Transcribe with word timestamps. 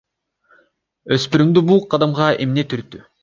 Өспүрүмдү 1.17 1.63
бул 1.69 1.85
кадамга 1.93 2.31
эмне 2.49 2.65
түрттү? 2.75 3.05